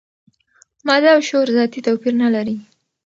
[0.87, 2.55] ماده او شعور ذاتي توپیر نه لري.